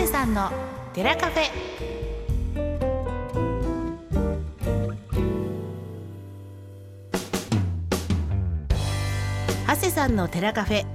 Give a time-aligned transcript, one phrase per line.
[0.00, 0.50] 谷さんの
[0.94, 1.50] 寺カフェ。
[9.66, 10.86] 長谷さんの寺カフェ。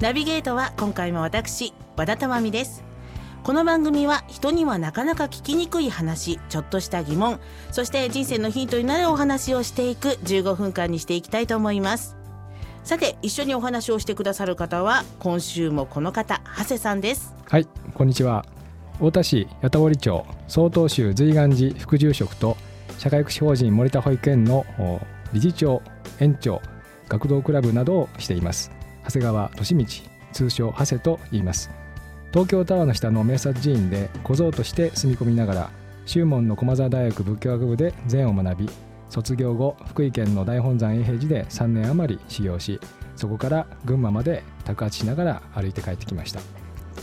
[0.00, 2.84] ナビゲートは今回も私和田珠美です。
[3.42, 7.40] この番組は人にはなかなか聞きにくい話ちょっとした疑問
[7.72, 12.23] そして人生のヒントになるお話をしていく15分間にしていきたいと思います。
[12.84, 18.44] さて一緒にお話をしてくださる方は今週もこの方長谷さんですはい、こんにちは。
[18.94, 22.56] 太田市八田堀町曹洞宗随願寺副住職と
[22.98, 24.66] 社会福祉法人森田保育園の
[25.32, 25.82] 理事長、
[26.20, 26.60] 園長、
[27.08, 28.70] 学童クラブなどをしています。
[29.04, 29.86] 長谷川利道、
[30.32, 31.70] 通称長谷と言います。
[32.32, 35.70] 東京タワーの下の名刹寺院で小僧として住み込みながら、
[36.06, 38.70] 宗門の駒沢大学仏教学部で禅を学び、
[39.14, 42.80] 卒業後、福井県の大本山永平寺で3年余り修行し、
[43.14, 46.40] そこから群馬まで宅発しながら歩いて帰ってきました。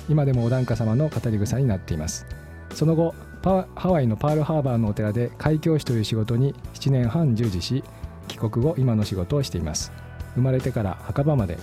[0.10, 2.26] 今でもお檀家様の語り草になっています
[2.74, 7.84] その後ハワイのパールハーバーのお寺で開教師という仕事に7年半従事し
[8.28, 9.92] 帰国後今の仕事をしています
[10.36, 11.58] 生まれてから墓場まで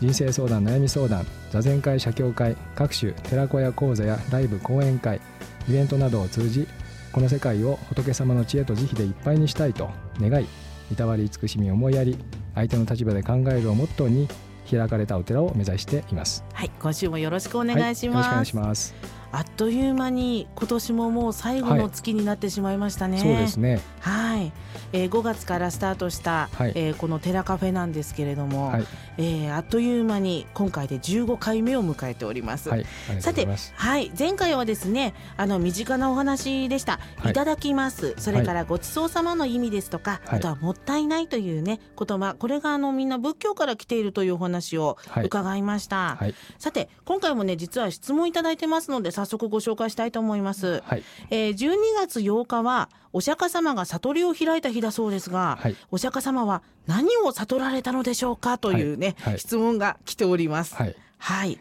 [0.00, 5.20] 人生相談悩み相談座禅会写経会各種寺子屋講座やライブ講演会
[5.68, 6.66] イベントなどを通じ
[7.12, 10.46] この世界を仏様の知恵と慈悲でいっぱいにしたいと願い
[10.90, 12.18] いたわり慈しみ思いやり
[12.54, 14.28] 相手の立場で考えるをモットーに
[14.70, 16.44] 開かれたお寺を目指しています。
[16.52, 23.80] はい今週もよろしくお願いしはい、よろます,、しくお願いしますあっという間に今年ももう最後の月になってしまいましたね、そうですね。
[24.00, 24.52] はい、
[24.92, 26.72] えー、5月からスタートした、はい。
[26.74, 28.86] えーこの寺カフェなんですけれども、はい。
[29.18, 32.68] えーあっという間に今回で15回目を迎えております。
[32.68, 32.86] はい、
[33.20, 37.00] さてはい、前回はですね、あの身近なお話でした。
[37.16, 37.30] はい。
[37.30, 38.14] いただきます。
[38.18, 40.38] それからごちそうさまの意味ですとか、はい。
[40.38, 45.24] あとはもったいないというね、言葉、これがあのみんな仏教から来ているというお話をはい。
[45.26, 46.16] 伺いました。
[46.16, 50.82] はい、さて、今回もね、実は質問いただいてますので、早速ご紹介したいと思います。
[50.86, 60.74] はい、えー、12月8日はお釈迦様が悟りを開いた日だそうですが、はいお釈迦様は何を悟られたのでしょうかというね、はいはい質問が来ております。
[60.74, 60.96] はい。
[61.18, 61.60] はい、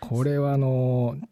[0.00, 1.31] これはあのー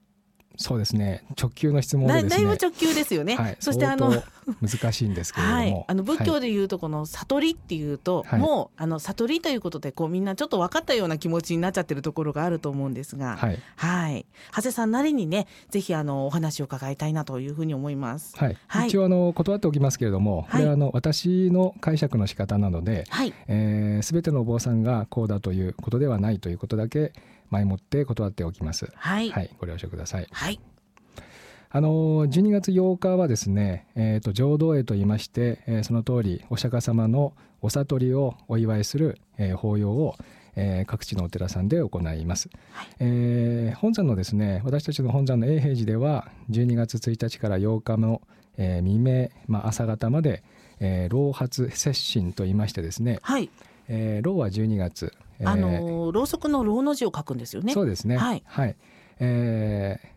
[0.63, 2.29] そうですね、直球の質問だでね。
[2.29, 3.35] だいぶ直球ですよね。
[3.35, 4.23] はい、そしてあの。
[4.61, 8.41] 難しいんですけれども、はい、あの仏教はいでいうとこの悟りっていうと、はい。
[8.41, 18.37] もうあの悟りということでこうみんなちょっと分かったような気持ちになっちゃってるところがあると思うんですが、はい、はい、長谷さんなりにねぜひあのお話を伺いたいなというふうに思います。
[18.37, 18.89] はい、はい。
[18.89, 27.13] 一応あの断っておきますけれども、これはいはあの私の解釈の仕方なので、はい、えー、全てのお坊さんがこうだということではないということだけ
[27.51, 28.89] 前もって断っておきます。
[28.95, 30.27] はい、はい、ご了承ください。
[30.31, 30.61] はい、
[31.71, 40.17] あの12月8日はですね、えー、と浄土会と言いまして、えーその通りお釈迦様のお悟りをお祝いする、えー法要を、
[40.57, 42.87] えー各地のお寺さんで行います、はい。
[43.01, 48.21] えー本山のですね私たちの本山の永平寺では12月1日から8日の、
[48.57, 50.43] えー未明、まあ、朝方まで、
[50.81, 53.49] えー老髪接心と言いましてですね、はい、
[53.89, 57.73] えー老は12月、えーあのろうそくのろうの字を書くんですよね。
[57.73, 58.17] そうですね。
[58.17, 58.43] はい
[59.19, 60.09] えー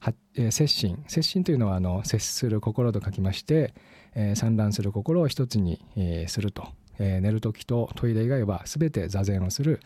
[0.00, 3.72] はえー接心接心というのはあの接する心と書きまして、
[4.14, 9.80] えー散乱する心を一つに、えーすると、えー寝る時とトイレ以外は全て座禅をする、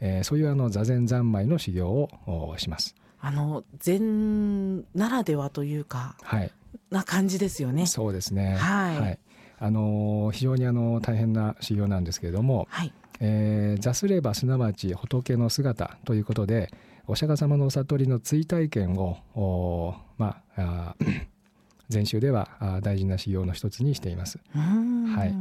[0.00, 2.94] えーそういうあの座禅三昧の修行をおします。
[3.20, 6.50] あの禅ならではというかはい、
[6.90, 7.86] な感じですよね。
[7.86, 8.54] そうですね。
[8.56, 9.18] はい
[9.58, 16.72] あのー非常にあの大変な修行なんですけれども、はい、えー座すればすなわち仏の姿ということで
[17.06, 20.94] お釈迦様のお悟りの追体験をおまあ
[21.90, 25.34] 禅宗ではあ大事な修行の一つにしています、はい。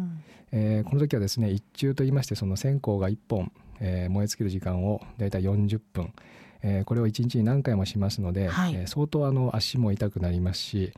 [0.52, 6.14] えーこの時はですね一中といいましてその線香が1本、えー燃え尽きる時間をだいたい40分、
[6.62, 8.76] えーこれを1日に何回もしますので、はい。
[8.76, 10.92] えー相当あの足も痛くなりますし、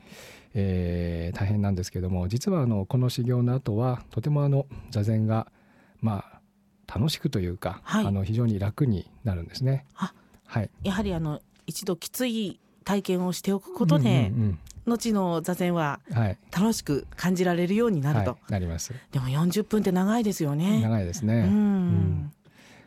[0.54, 5.46] えー大変なんですけども実はあのこの修行の後はとてもあの座禅が
[6.00, 6.35] まあ
[6.86, 8.06] 楽しくというか、はい。
[8.06, 9.86] あの非常に楽になるんですね。
[9.96, 10.12] あ
[10.46, 18.94] はい、やはりあの一度きつい体験をしておくことで、うん後の座禅はうんはい、楽しく感じられるようになると、はい、なります。
[19.10, 20.80] でも40分って長いですよね。
[20.80, 21.34] 長いですね。
[21.34, 22.32] うん、ん。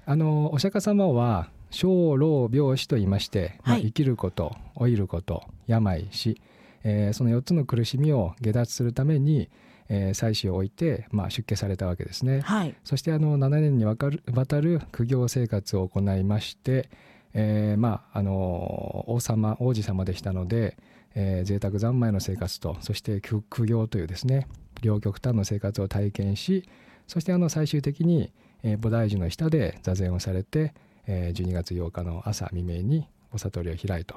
[0.06, 3.88] あのお釈迦様は生老病死と言いまして、まあはい。
[3.88, 6.42] 生きること老いること病死、
[6.86, 9.50] えーその4つの苦しみを下脱するために、
[9.90, 12.42] えー妻子を置いて、まあ、出家されたわけですね。
[12.42, 16.90] はい、そしてあの7年にわかるわたる苦行生活を行いまして、
[17.34, 20.78] えーまああの王様王子様でしたので、
[21.16, 24.48] えー、贅沢三昧の生活とそして苦苦行というですね
[24.82, 26.70] 両極端の生活を体験し
[27.08, 28.32] そしてあの最終的に、
[28.64, 30.74] えー菩提樹の下で座禅をされて、
[31.08, 34.16] えー12月8日の朝未明にお悟りを開いと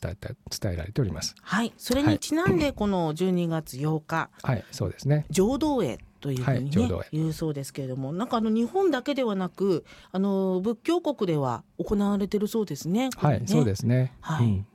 [0.00, 1.34] 伝えた伝えられております。
[1.40, 5.26] はい、それにちなんで この12月8日、はい、そうですね。
[5.30, 13.10] 浄土会というふうにね、はい言うそうですけれども、なんかあの日本だけではなく、あの仏教国では行われてるそうですね。
[13.16, 14.12] はい、そうですね。
[14.20, 14.66] はいうん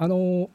[0.00, 0.50] あの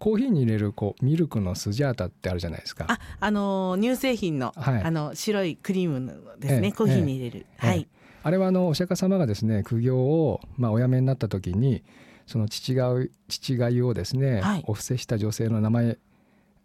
[0.00, 2.86] コーヒーに入れるこうミルクのスジャータってあるじゃないですか。
[2.88, 7.46] あ、あの乳製品の、はいあの白いクリームのですね、ええコーヒーに入れる。
[7.62, 7.88] ええはい。
[8.22, 11.82] あれはあのお釈迦様がですね苦行をまあお辞めになった時に
[12.26, 12.92] その父が
[13.28, 15.98] 父がゆをですね、はいお布施した女性の名前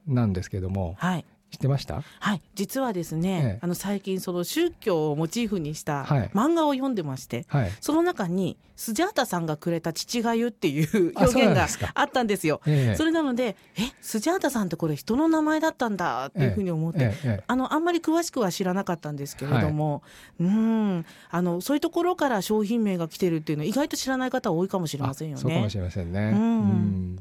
[0.07, 1.25] なんですけどもはい。
[1.55, 2.03] 知ってました？
[2.19, 3.59] はい、実はですね、ええ。
[3.61, 6.29] あの最近その宗教をモチーフにしたはい。
[6.33, 7.71] 漫画を読んでまして、はい。
[7.81, 12.61] その中にスジャータさんがくれた父がゆっていう 表現があったんですよ。
[12.65, 12.95] ええ。
[12.95, 20.03] それなので、え、スジャータさんってこれ人の名前だったんだっていうふうに思って、あのあんまり詳しくは知らなかったんですけれども、
[20.39, 25.39] うん、あのそういうところから商品名が来てるっていうのは意外と知らない方多いかもしれませんよね。
[25.39, 25.77] あそうかもし。
[25.77, 26.19] れませんね。
[26.19, 26.35] うん。
[26.35, 26.41] う
[26.73, 27.19] ん。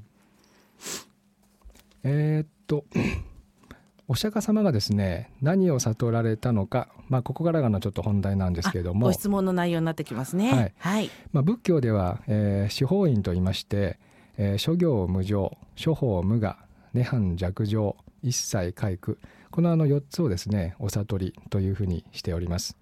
[2.03, 2.85] えーっと
[4.15, 10.53] お釈迦様がですね何を悟られたのか、まあ、ここからがのちょっと本題なんですけれどもあご、質問の内容になってきますね。
[10.53, 13.99] はいはい、まあ、仏教では、えー四法院と言いまして、
[14.39, 16.57] えー諸行無常諸法無我
[16.95, 19.19] 涅槃弱情一切皆苦
[19.51, 22.77] このあの4つをですねお悟りというふうにしております。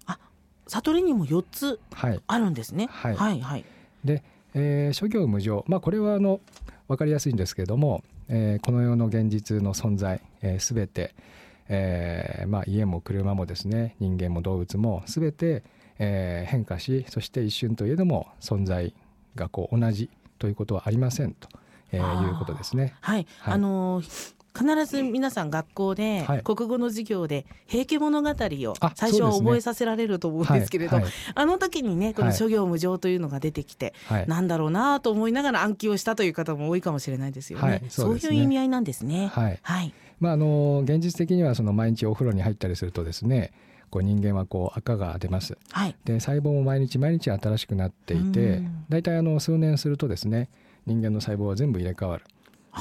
[0.67, 2.89] 悟りにも4つはい、あるんですね。
[2.91, 3.65] はいはい、はい。
[4.05, 6.41] で、えー諸行無常、まあ、これはあの
[6.87, 11.13] 分かりやすいんですけれども、えーこの世の現実の存在、えー、全て、
[11.69, 15.63] えーまあ、家も車もですね人間も動物も全て、
[15.99, 18.93] えー変化しそして一瞬といえども存在
[19.35, 20.09] がこう同じ
[20.39, 21.47] ということはありませんと、
[21.91, 22.27] えー。
[22.27, 22.95] いうことですね。
[23.01, 23.53] はい、はい。
[23.53, 26.41] あのー必ず皆さん学校ではい。
[26.43, 30.99] 国語の授業で「平家物語」をあ最初は覚えさせられると思うんですけれど、
[31.33, 34.27] あの時にねこのはい諸行無常というのが出てきて、はい。
[34.27, 37.67] なんだろうなと思いながら暗記をしたという方も多いかもしれないですよね。
[37.67, 39.27] はいそそういう意味合いなんですね。
[39.33, 39.59] はい。
[39.61, 43.51] はい、まあ、あの現実的にはその毎日お風呂に入ったりするとですね
[43.89, 45.57] こう人間はこう赤が出ます。
[45.71, 48.85] はい、で細胞も毎日毎日新しくなっていてうん。
[48.89, 50.49] 大体あの数年するとですね
[50.85, 52.25] 人間の細胞は全部入れ替わる。
[52.25, 52.32] あ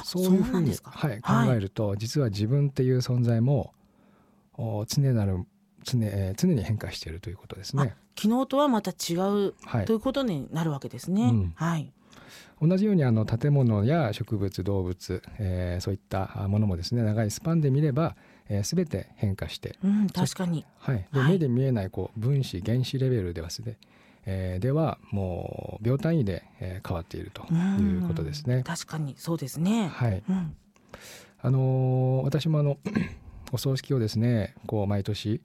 [0.05, 0.73] そういうふうに。
[0.83, 3.73] はい、はい考えると実は自分っていう存在も
[4.55, 5.45] お常なる
[5.85, 7.95] 常,、えー常に変化しているということですね。
[8.17, 11.23] 昨日とはまた違うはいということになるわけですね。
[11.23, 11.93] うんはい、
[12.61, 18.17] 同じようにあの建物や植物動物、えーそういったものもですね長いスパンで見れば、
[18.49, 20.65] えー、全て変化して、うん、確かに。
[20.79, 23.79] はい、ではい目で見えないこう分子原子レベルではですね、
[24.27, 28.63] えーではもう秒単位で、えー変わっているということですね。
[28.65, 29.89] 確かにそうですね。
[29.89, 30.57] はい、うん、
[31.41, 32.79] あのー私もあの
[33.53, 35.41] お葬式をですねこう毎年、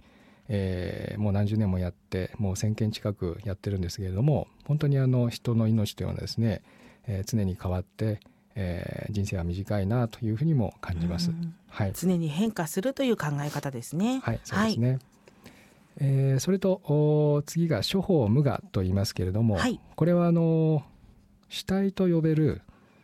[0.48, 6.62] えーもう何十年もやってもう1,000件近くやってるんですけれども本当にあの人の命というのはですね、
[7.08, 8.20] えー常に変わって、
[8.56, 11.32] えー人生は短いなというふうにも感じます。
[11.32, 14.20] うんはい、常に変化するという考え方ですね。
[14.24, 15.00] はい、そうですね。
[16.00, 20.84] えーそれとお次が諸法無我と言いますけれども、はいこれはあの
[21.50, 22.62] 主体と呼べる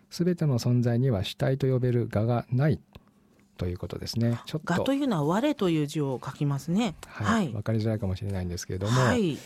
[0.09, 2.79] 全ての存在には主体と呼べる我がない
[3.57, 4.39] ということですね。
[4.45, 6.95] ちょっと我というのは我という字を書きますね。
[7.07, 9.37] はい、はい分かりづらいかもしれないんですけれども、はい。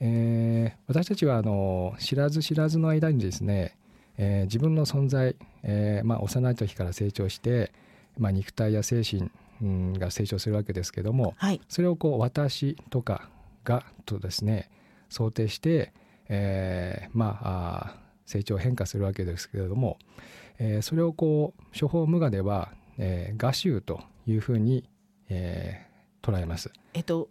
[0.00, 3.76] えー私たちはあの知らず知らずの間にですね、
[4.18, 7.72] えー自分の存在、えーまあ、幼い時から成長して、
[8.18, 9.30] まあ、肉体や精神、
[9.62, 11.60] うんが成長するわけですけどもはい。
[11.68, 13.28] それをこう私とか
[13.64, 14.70] がとですね
[15.08, 15.92] 想定して、
[16.28, 19.98] えーまあ成長変化するわけですけれども、
[20.58, 24.88] えーそれをこう処方無我では、えー、画集というふうに、
[25.28, 25.92] えー
[26.22, 26.70] 捉えます。
[26.94, 27.28] えっと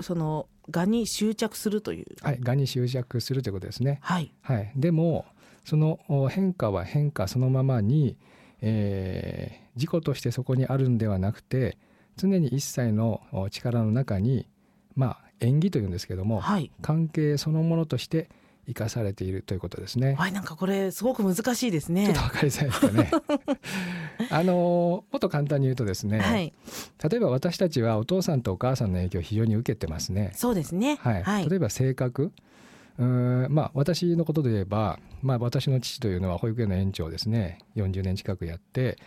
[0.00, 2.06] その我に執着するという。
[2.22, 3.98] はい、がに執着するということですね。
[4.02, 4.34] はい。
[4.42, 5.24] はい、でも
[5.64, 8.16] そのお変化は変化そのままに、
[8.62, 11.78] えー自己としてそこにあるんではなくて
[12.16, 14.46] 常に一切のお力の中に
[14.94, 16.70] まあ縁起というんですけども、はい。
[16.82, 18.28] 関係そのものとして
[18.66, 20.14] 生かされているということですね。
[20.14, 20.32] はい。
[20.32, 22.04] なんかこれすごく難しいですね。
[22.04, 23.10] ちょっとわかりづらいですかね。
[24.30, 26.52] あのもっと簡単に言うとですね、はい。
[27.10, 30.30] 例えば私たちはお父さんとお母さんの影響を非常に受けてますね。
[30.34, 30.96] そうですね。
[31.00, 31.48] はいはい。
[31.48, 32.30] 例えば性格
[32.98, 38.98] うーんまあ私のことで言えば、まあ、私の父というのは保育園の園長をですね40年近くやって、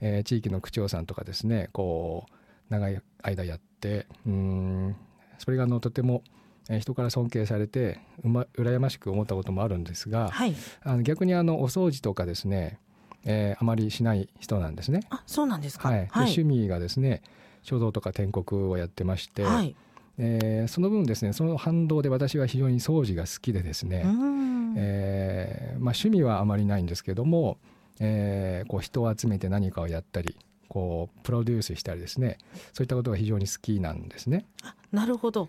[0.00, 2.32] えー地域の区長さんとかですねこう
[2.70, 4.96] 長い間やってうーん
[5.38, 6.22] それがあのとても
[6.70, 10.54] えー人から尊敬されてうま羨ましく思ったこともあるんですがはい。
[10.82, 12.78] あの逆にあのお掃除とかですね、
[13.24, 15.00] えーあまりしない人なんですね。
[15.10, 15.88] あ、そうなんですか。
[15.88, 16.22] はいではい。
[16.24, 17.22] 趣味がですね
[17.62, 19.74] 書道とか篆刻をやってまして、はい。
[20.18, 24.04] えーその分ですねその反動で私は非常に掃除が好きでですね、
[24.76, 27.58] えーまあ、趣味はあまりないんですけども、
[28.00, 30.36] えーこう人を集めて何かをやったり
[30.68, 32.38] こうプロデュースしたりですね
[32.72, 34.46] そういったことが非常に好きなんですね。
[34.62, 35.48] あなるほど。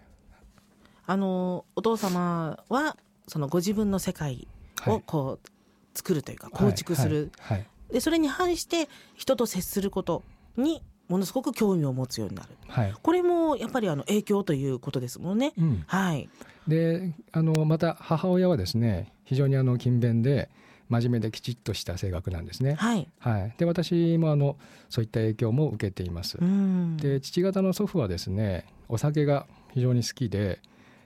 [1.08, 4.48] あのお父様はそのご自分の世界
[4.88, 5.50] をこう
[5.98, 7.68] 作るというか構築する、はいはい。
[7.94, 10.24] でそれに反して人と接すること
[10.58, 12.50] にものすごく興味を持つようになる。
[12.68, 12.94] はい。
[13.02, 15.54] これもやっぱりあの影響ということですもんね。
[15.58, 16.30] うん、はい、
[16.68, 20.50] であのまた母親はですね非常にあの勤勉で
[20.90, 22.76] 真面目できちっとした性格なんですね。
[22.76, 24.58] はい、はい、で私もあの
[24.90, 26.38] そういった影響も受けています。
[26.40, 26.98] うん。
[26.98, 30.60] で父方の祖父はですねお酒が非常に好きで、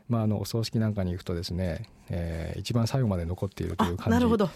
[0.10, 4.50] まあ、あのお葬式なんかに行くとですね、えー一番最後まで残っているという感じど。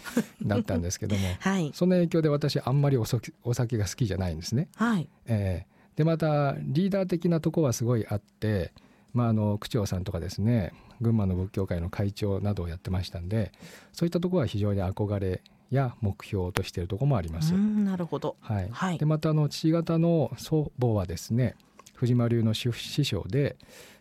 [0.44, 1.72] だったんですけども はい。
[1.74, 4.68] その影響で私あんまりお酒お酒が好きじゃないんですね。
[4.76, 5.08] はい。
[5.28, 8.74] えーでまたリーダー的なとこはすごいあって、
[9.14, 13.52] まあ、あの区長さんとかですね群馬の仏教会の会長などをやってましたんで
[13.92, 17.54] そういったところは非常に憧れや目標としているところもあります。
[17.54, 18.36] うんなるほど。
[18.42, 18.70] はい。
[18.72, 18.98] はい。
[18.98, 21.56] でまたあの父方の祖母はですね
[21.96, 23.56] 藤間流の師師匠で、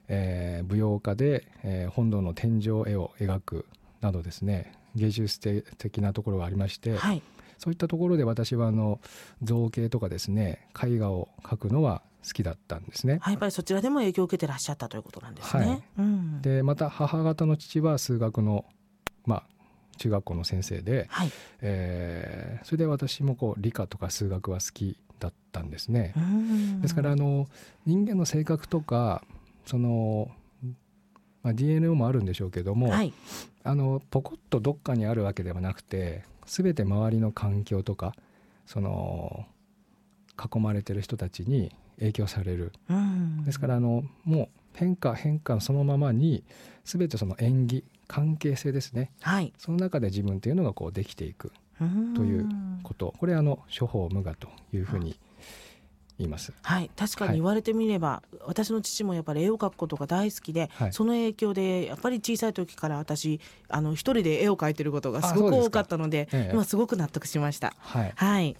[0.08, 3.66] えー舞踊家で、えー本堂の天井絵を描く
[4.00, 5.40] などですね芸術
[5.78, 7.22] 的なところがありまして、はい
[7.62, 9.00] そういったところで私はあの
[9.40, 13.18] 造形とかですね絵画を描くのは好きだったんですね。
[13.20, 15.66] はいやっぱりそちらでも影響を受けてらっしゃったということなんですね。
[15.66, 18.64] はいうん、でまた母方の父は数学の、
[19.26, 19.42] まあ、
[19.98, 21.30] 中学校の先生で、はい、
[21.60, 26.14] えーそれで私もこう理科とか数学は好きだったんですね。
[26.16, 27.46] うんですからあの
[27.86, 29.22] 人間の性格とか
[29.66, 30.30] その、
[31.42, 33.12] まあ、DNA もあるんでしょうけども、はい。
[33.64, 38.12] あのポコッとどっかにあるわけではなくて全て周りの環境とか
[38.66, 39.46] その
[40.36, 42.72] 囲まれてる人たちに影響される。
[42.88, 43.44] うん。
[43.44, 46.44] ですからあのもう変化変化そのままに
[46.84, 49.12] 全てその縁起関係性ですね。
[49.20, 49.52] はい。
[49.58, 52.48] その中で自分というのがこうできていくうんという
[52.82, 53.14] こと。
[53.18, 55.14] これあの処方無我というふうに言
[56.18, 56.52] います。
[56.62, 56.90] はい。
[56.96, 60.92] 確かに言われてみれば、私の父もやっぱり絵を描くことが大好きで、はい。
[60.92, 66.52] その影響でやっぱり小さい時から私あの一人で絵を描いてることがすごく多かったのでええ。
[66.52, 67.74] 今すごく納得しました。
[67.78, 68.12] はい。
[68.14, 68.56] はい。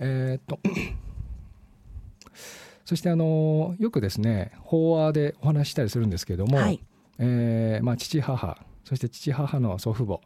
[0.00, 0.58] えーっと
[2.84, 6.80] そしてあのよくですね法話でお話ししたりするんですけれども、はい。
[7.18, 10.20] えーまあ、父母そして父母の祖父母、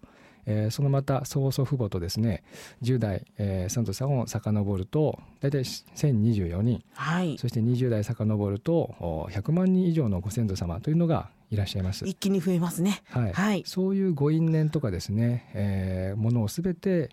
[0.51, 2.43] えーそのまた曽祖父母とですね
[2.83, 12.07] 10代、えー、サントさんを遡ると大体1024人はいそして20代遡るとお100万人以上のご先祖様というのがいらっしゃいます。
[12.07, 13.03] 一気に増えますね。
[13.11, 17.11] はいはいそういうご因縁とかですね、えーものを全て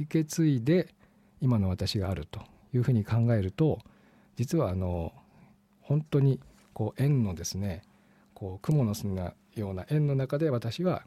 [0.00, 0.94] 受け継いで
[1.40, 2.40] 今の私があると
[2.72, 3.78] いうふうに考えると
[4.36, 5.12] 実はあの
[5.80, 6.40] 本当に
[6.72, 7.82] こう縁のですね
[8.34, 11.02] こう蜘蛛の巣のような縁の中で私は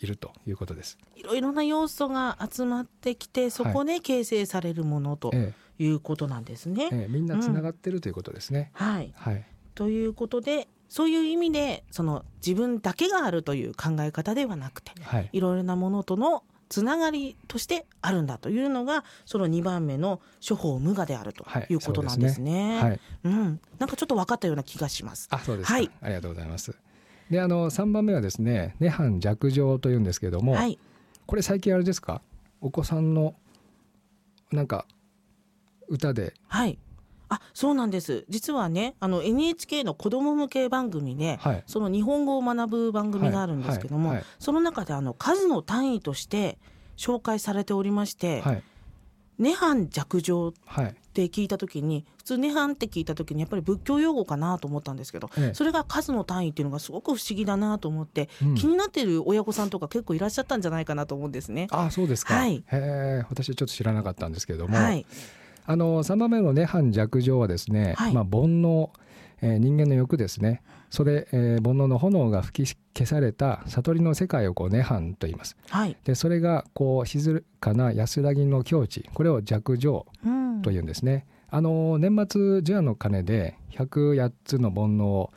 [0.00, 0.98] いるということです。
[1.16, 6.88] いろいろな要素が集まってきてそこで形成されるものとえいうことなんですね。
[6.92, 8.70] えええみんなつながってるということですね。
[8.74, 22.80] はいはい、ということでそういう意味でその自分だけがあるという考え方ではなくてはい、いろいろなものとのつながりとしてあるんだというのがその2番目の処方無我であるとはいいうことなんですね。
[22.80, 25.28] はい、うん、なんかちょっと分かったような気がします。
[25.30, 26.74] あそうですか、はいありがとうございます。
[27.30, 30.78] であの3番目はですね「涅槃弱情」というんですけれども、はい、
[31.26, 32.22] これ最近あれですか？
[32.60, 33.34] お子さんの
[34.50, 34.86] なんか
[35.88, 36.34] 歌で。
[36.48, 36.78] はい。
[37.30, 38.24] あ、そうなんです。
[38.30, 41.64] 実はね、あの NHK の子供向け番組で、はい。
[41.66, 44.16] その日本語を学ぶ番組があるんですけども、はい。
[44.18, 44.26] はい。
[44.38, 46.58] その中であの数の単位として
[46.96, 48.62] 紹介されておりまして、はい
[49.38, 55.54] 涅槃弱情っはいて聞いた時に普通涅槃って聞いた時にやっぱり仏教用語かなと思ったんですけど、ええ。
[55.54, 58.54] それが数の単位っていうのがすごく不思議だなと思って、うん。
[58.54, 61.66] 気になっている親御さんとか結構いらっしゃったんじゃないかなと思うんですね。
[61.70, 62.58] あそうですか、はい。
[62.58, 65.04] へえ私はちょっと知らなかったんですけれども、はい、
[65.66, 68.12] あの3番目の涅槃弱情はですね、はい。
[68.12, 68.90] まあ、煩悩、
[69.40, 70.62] えー人間の欲ですね。
[70.90, 75.56] それ、えー煩悩の炎が吹き消された悟りの世界をこう涅槃と言います。
[75.70, 80.62] はい、でそれがこう静かな安らぎの境地これを弱情うん。
[80.62, 85.32] というんですね、あの年末除夜の鐘で108つの煩悩を、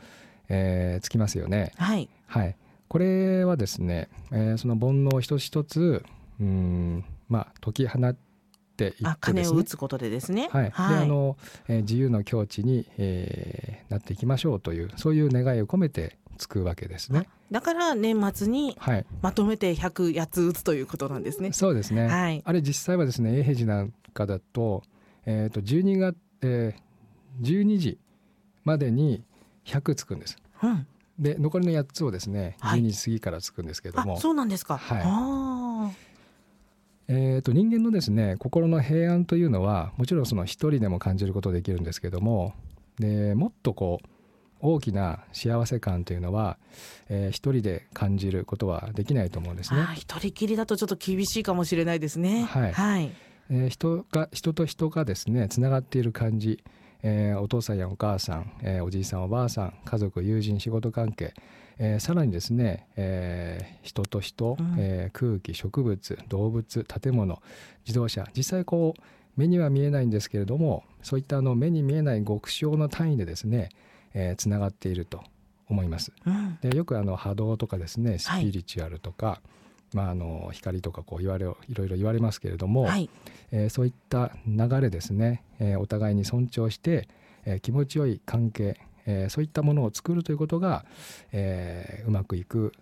[0.48, 1.72] えーつきますよね。
[1.76, 2.56] はい、はい、
[2.88, 6.04] これはですね、えーその煩悩一つ一つ
[6.40, 8.31] うーんまあ解き放って
[8.72, 9.56] いってあ、鐘ですね。
[9.56, 10.48] を打つことでですね。
[10.50, 10.64] はい。
[10.66, 11.36] であの
[11.68, 17.28] えー自由の境地に、えーなっていきましょうというそういう願いを込めてつくわけですね。
[17.50, 21.52] だから年末にはい、まとめて100つ打つということなんですね。
[21.52, 22.42] そうですね、はい。
[22.44, 24.82] あれ実際はですね永平寺なんかだと,、
[25.26, 26.82] えー、と12月、えー
[27.40, 27.98] 12時
[28.64, 29.24] までに
[29.64, 30.36] 100つくんです。
[30.62, 30.86] うん、
[31.18, 32.80] で残りの8つをですねはい。
[32.80, 35.02] 12時過ぎからつくんですけれども、あそうなんですか、はい。
[35.04, 35.90] あ
[37.08, 42.54] えー、と人間のですね心の平安というのはもちろんその一人でも感じることできるんですけども
[42.98, 44.06] でもっとこう
[44.62, 46.56] 大きな幸せ感というのは、
[47.08, 49.80] えー一人で感じることはできないと思うんですね。
[49.80, 52.44] あ一人きりだとちょっと厳しいかもしれないですね。
[52.44, 52.72] はい。
[52.72, 53.10] はい、
[53.50, 56.62] えー人が人と人がですねつながっている感じ、
[57.02, 61.34] えーお父さんやお母さん、えーおじいさんおばあさん家族友人仕事関係、
[61.78, 64.74] えーさらにですね、えー人と人、うん。
[64.78, 67.42] えー空気植物動物建物
[67.86, 69.00] 自動車実際こう
[69.36, 73.70] 目には見えないんですけれどもそういったあの目に見えない極小の単位でですね、
[74.14, 75.22] えーつながっていると
[75.68, 76.12] 思います。
[76.26, 76.58] うん。
[76.60, 79.40] でよくあの波動とかですねスピリチュアルとか、
[79.94, 83.08] まあ、あの光とかこう言われいろいろ言われますけれども、はい。
[83.52, 87.08] えーそういった流れですね、えーお互いに尊重して、
[87.44, 90.84] えー気持ちよい関係、えーそういったものを作るということが、
[91.32, 92.72] えーうまくいく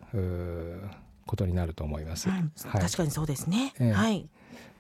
[1.27, 2.29] ことになると思います。
[2.29, 2.83] うんはい。
[2.83, 3.93] 確かにそうですね、ええ。
[3.93, 4.29] はい。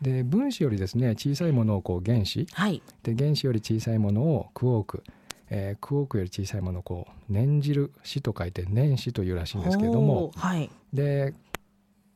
[0.02, 2.46] で分子よりですね小さいものをこう原子。
[2.52, 2.82] はい。
[3.02, 5.04] で原子より小さいものをクォーク、
[5.50, 10.32] えークォークより小さいものをこう念じる子と書いて念子というらしいんですけれども。
[10.36, 10.70] はい。
[10.92, 11.34] で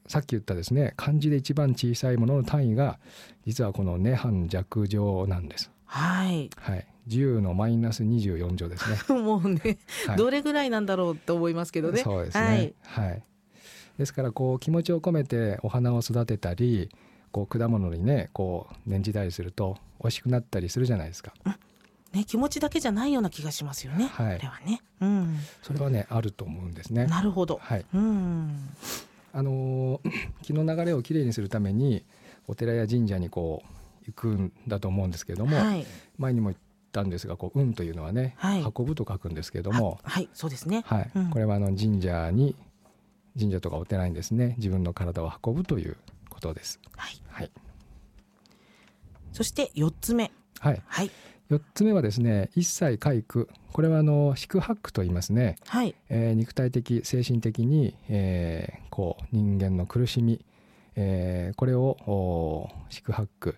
[0.06, 2.98] さっき言ったですね漢字で一番小さいものの単位が
[3.46, 5.70] 実はこの涅槃弱乗なんです。
[5.86, 6.50] はい。
[6.56, 8.96] はい、10のマイナス24乗ですね。
[9.20, 12.72] もうね、はいどれぐらいなんだろうと思いますけどねそうですね。
[12.82, 13.22] ははいい。
[13.98, 16.90] ですからこう気持ちを込めてお花を育てたり、
[17.30, 21.32] こう果物にねこう念じたりすると美味しくなったりするじゃないですか。
[22.12, 27.06] ね、気持ちだけじゃないような気がしますよね、はいこれはねうんそれはねあると思うんですね。
[27.06, 27.84] なるほどはい。
[27.92, 28.68] うん
[29.32, 30.10] あのー
[30.42, 32.04] 気の流れをきれいにするために
[32.46, 35.84] お寺や神社にこう行くんだと思うんですけれども、はい
[36.18, 36.54] 前にも
[36.94, 38.62] たんですがこう運というのはね、はい。
[38.62, 40.84] 運ぶと書くんですけれども、ははいそうですね。
[40.86, 41.10] はい。
[41.14, 41.30] うん。
[41.30, 42.54] これはあの神社に
[43.38, 45.96] 神社とかお寺にですね自分の体を運ぶという
[46.30, 46.80] ことです。
[46.96, 47.20] はい。
[47.28, 47.50] はい、
[49.32, 50.30] そして四つ目。
[50.60, 51.10] はい、はい。
[51.50, 55.94] 4つ目はですね一切皆苦これはあの四苦八苦と言いますね、はい。
[56.08, 60.44] えー肉体的精神的に、えーこう人間の苦しみ、
[60.94, 63.56] えーこれをお四苦八苦、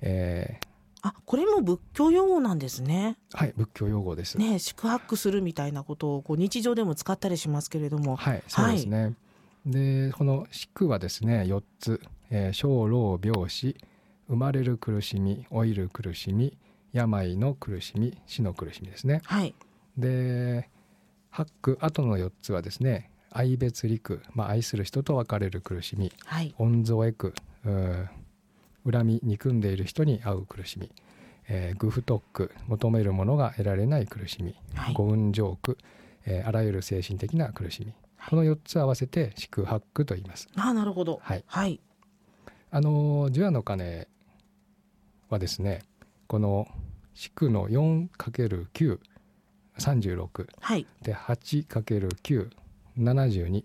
[0.00, 0.58] え
[1.02, 4.36] あこれも仏教用語なんですねーはい仏教用語です。
[4.38, 9.14] ね宿泊するみたいなことをこう日常でも使ったりしますけれどもはい、そうですね。
[9.66, 13.76] で、この四苦はですね、4つ、えー生老病死、
[14.28, 16.56] 生まれる苦しみ、老いる苦しみ、
[16.92, 19.20] 病の苦しみ、死の苦しみですね。
[19.24, 19.54] はい
[19.96, 20.68] で、
[21.30, 27.34] 八苦後の4つはですね、愛別離苦、まあ愛する人と別れる苦しみ、はい恩蔵へ苦、
[28.90, 30.90] 恨み憎んでいる人に会う苦しみ、
[31.48, 34.94] えー、愚不特苦、求めるものが得られない苦しみ、はい。
[34.94, 35.78] 五運上苦、
[36.26, 38.30] えーあらゆる精神的な苦しみ、はい。
[38.30, 40.48] この4つ合わせて四苦八苦と言います。
[40.56, 41.20] あなるほど。
[41.22, 41.44] はい。
[41.46, 41.80] はい。
[42.70, 44.08] あの除夜の鐘
[45.30, 45.82] はですね
[46.26, 46.68] この
[47.14, 50.86] 四苦の 4×936 はい。
[51.02, 53.64] で 8×972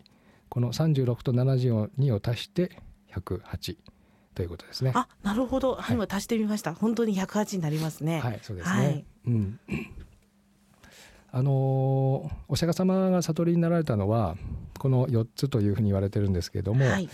[0.50, 2.78] この36と72を足して
[3.14, 3.76] 108
[4.34, 4.92] ということですね。
[4.96, 8.76] あなるほど、はい今足してみました本当に108になりますねはい、そうですね。
[8.78, 9.60] はいうん。
[11.32, 11.54] あのー
[12.48, 14.36] お釈迦様が悟りになられたのは
[14.78, 17.10] この4つというふうに言われてるんですけれども、はい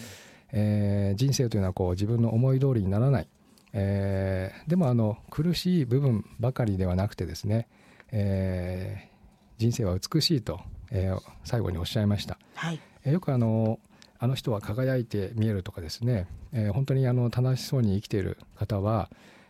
[0.52, 3.28] えー人生というのはこう自分の思い通りにならない、
[3.74, 7.68] えーでもあの苦しい部分ばかりではなくてですね、
[8.12, 9.10] えー
[9.58, 12.38] 人生は美しいと、えー最後におっしゃいました。
[12.56, 13.80] はいえーよくあの
[14.22, 19.10] あの人は輝いて見えるとかですね、えー本当にあの楽しそうに生きている方は、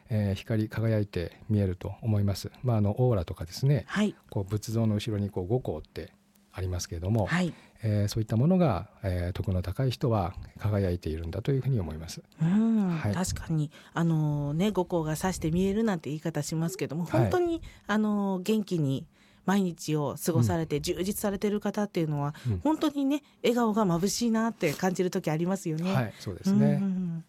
[0.10, 2.52] えー光り輝いて見えると思います。
[2.64, 4.16] まああのオーラとかですね、はい。
[4.30, 6.12] こう仏像の後ろにこう五光って
[6.52, 7.54] ありますけれども、はい。
[7.84, 12.22] えーそういったものが、えー徳の高い人は輝いているんだというふうに思います。
[12.42, 13.14] うん、はい。
[13.14, 13.72] 確かに。
[13.94, 17.22] あのね五光が指して見えるなんて言い方しますけどもはい。
[17.22, 19.06] 本当に、あの元気に
[19.50, 22.60] 毎日を過ごされて充実されてる方っていうのは、うん。
[22.60, 25.92] 本当にね笑顔が眩しいなって感じる時ありますよね。
[25.92, 26.80] はい、そうですね。
[26.80, 27.24] うん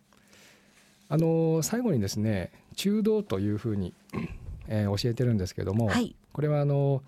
[1.13, 3.95] あの最後にですね中道というふうに、
[4.69, 6.15] えー教えてるんですけども、はい。
[6.33, 7.03] これはあの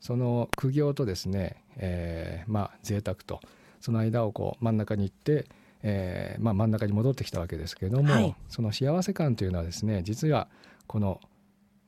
[0.00, 3.40] その苦行とですね、えーまあ贅沢と
[3.80, 5.46] その間をこう真ん中に行って、
[5.82, 8.34] えーまあ、真ん中に戻ってきたわけですけれども、はい。
[8.48, 10.48] その幸せ感というのはですね実は
[10.88, 11.20] この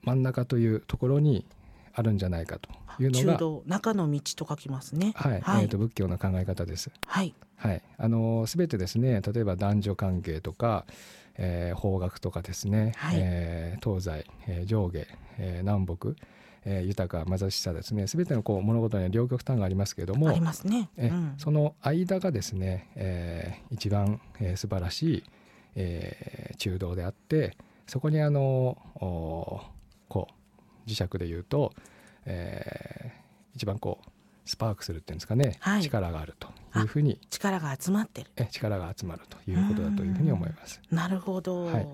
[0.04, 1.44] 真ん中というところに
[1.94, 2.70] あるんじゃないかと
[3.02, 5.12] いうの中が、道中の道と書きますね。
[5.14, 5.40] はい。
[5.40, 5.64] はい。
[5.64, 6.90] えーと仏教の考え方です。
[7.06, 7.34] はい。
[7.56, 10.86] はい、あの全てですね例えば男女関係とか、
[11.36, 13.16] えー法学とかですね、はい。
[13.18, 15.06] えー東西、えー上下、
[15.38, 16.14] えー南北、
[16.64, 25.24] えー、豊か貧しさですね全てのこう物事には両極端がありますけれどもありますね、えその間がですね、えー、一番、えー、素晴らしい、
[25.76, 30.32] えー、中道であってそこにあのこう
[30.88, 31.72] 磁石で言うと、
[32.24, 34.10] えー、一番こう
[34.48, 36.48] スパークするっていうんですかね、はい、力があると
[36.78, 37.20] いうふうに。
[37.30, 38.30] 力が集まってる。
[38.36, 40.80] え力が集まるということだというふうに思います。
[40.90, 41.88] なるほど、はい、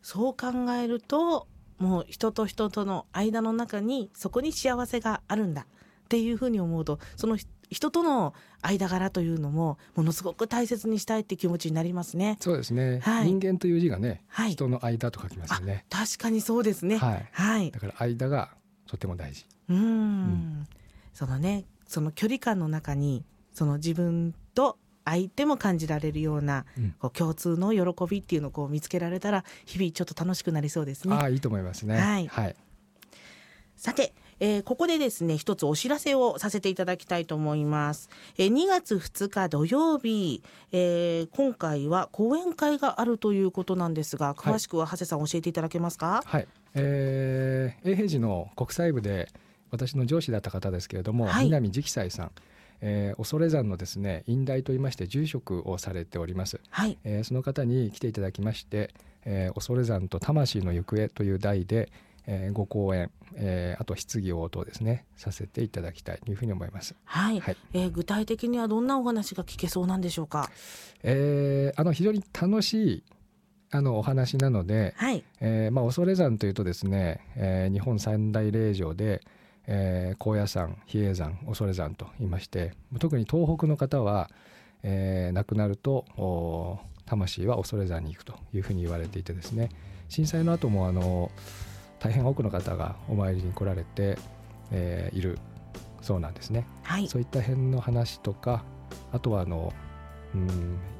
[0.00, 1.46] そう考えると
[1.78, 5.64] もう人と人との間の中にそこに幸せがあるんだっ
[6.08, 7.36] ていうふうに思うとその
[7.72, 12.36] 人との間柄というのもものすごく大切にしたいって気持ちになりますね。
[12.40, 13.00] そうですね。
[13.00, 15.84] はい、人間という字がね、はい、人の間と書きますよね。
[15.90, 16.98] 確かにそうですね。
[16.98, 17.28] はい。
[17.32, 18.50] はい、だから間が
[18.86, 19.46] とても大事。
[19.68, 20.66] うんうん、
[21.14, 31.14] そのね、その距離感の中にその自分と相手も感じられるような、うん、こう共通の喜びっていうのをこう見つけられたら日々ちょっと楽しくなりそうですね。
[31.14, 31.98] ああいいと思いますね。
[31.98, 32.26] はい。
[32.28, 32.56] はい、
[33.76, 38.10] さて、えー、ここでですね一つお知らせをさせていただきたいと思います。
[38.36, 46.22] えー、2月2日土曜日、えー、今回は講演会があるということなんですが詳しくは長谷さん教えていただけますか？
[46.26, 46.48] はい。
[46.74, 49.28] えー、永平寺の国際部で
[49.70, 52.32] 私の上司だった方ですけれども、はい、南直斎さん。
[52.84, 58.92] えー、恐山のですね院大といいまして住職をされております、はい、えー、その方に来ていただきまして
[59.24, 61.92] 「えー、恐山と魂の行方」という題で、
[62.26, 66.94] えー、ご講演、えー、あと質疑応答ですねさせていただきたいというふうに思います。
[67.04, 70.50] はい、はい、えー、具体的にはどんなお話が聞けそうなんでしょうか？
[71.02, 73.04] えー、あの非常に楽しい
[73.70, 79.22] あのお話なので、はいえーまあ、恐山というとですね、えー、日本三大霊場で、
[79.66, 84.30] えー、高野山比叡山恐山と言いまして特に東北の方は、
[84.82, 86.04] えー、亡くなると
[87.06, 89.70] 魂は恐山に行くというふうに言われていてですね
[90.10, 91.30] 震災の後もあの
[92.02, 94.18] 大変多くの方がお参りに来られて、
[94.72, 95.38] えー、いる
[96.00, 98.64] そうなんですね、はい、そういった辺の話とか
[99.12, 99.72] あとはあの
[100.34, 100.48] うん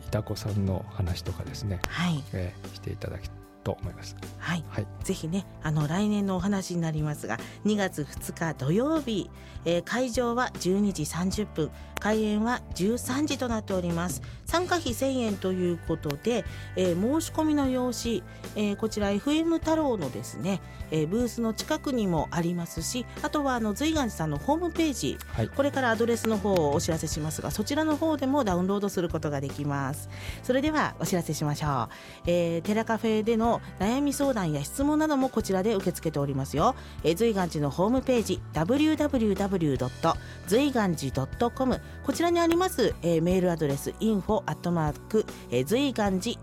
[0.07, 2.23] いたこさんの話とかですね、はい。
[2.35, 3.31] えー、していただき
[3.65, 4.15] と思います。
[4.39, 9.31] はい、はい、ぜひねあの来年のお話になりますが2月2日土曜日、
[9.65, 11.71] えー、会場は12時30分
[12.03, 14.23] 開演は13時となっております。
[14.45, 18.25] 参加費1000円ということで、えー、申し込みの用紙、
[18.57, 20.61] えー、こちら FM 太郎のですね、
[20.91, 30.11] えー、ブースの近くにもありますしあとはあの随岩寺さんのホームページ、はい、これからアドレスの方をお知らせしますがそちらの方でもダウンロードすることができます。
[30.43, 31.89] それではお知らせしましょ
[32.27, 40.17] う、えー、テラカフェでの悩み相談や質問などもこちらで受け付けておりますよ、えー、随岩寺のホームページ www.
[40.47, 45.25] 随岩寺 .com こちらにあります、えー、メールアドレス info アットマーク
[45.65, 46.37] 随岩寺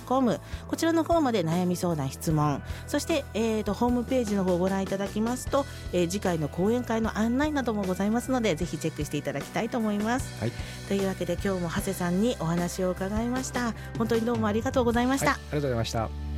[0.00, 2.62] .com こちらの方まで悩み相談質問。
[2.86, 10.52] そして、えーと、ホームページの方をご覧いただきますと、えー、次回の講演会の案内などもございますのでぜひチェックしていただきたいと思います、はい、
[10.88, 13.74] というわけで今日も長谷さんにお話を伺いました。
[13.98, 16.29] 本当にどうもありがとうございました、はい、ありがとうございました